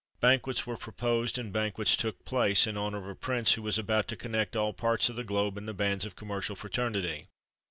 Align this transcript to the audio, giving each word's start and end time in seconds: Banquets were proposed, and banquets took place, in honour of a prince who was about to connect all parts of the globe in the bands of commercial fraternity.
Banquets 0.19 0.65
were 0.65 0.77
proposed, 0.77 1.37
and 1.37 1.53
banquets 1.53 1.95
took 1.95 2.25
place, 2.25 2.65
in 2.65 2.75
honour 2.75 2.97
of 2.97 3.07
a 3.07 3.13
prince 3.13 3.53
who 3.53 3.61
was 3.61 3.77
about 3.77 4.07
to 4.07 4.15
connect 4.15 4.55
all 4.55 4.73
parts 4.73 5.09
of 5.09 5.15
the 5.15 5.23
globe 5.23 5.59
in 5.59 5.67
the 5.67 5.75
bands 5.75 6.05
of 6.05 6.15
commercial 6.15 6.55
fraternity. 6.55 7.27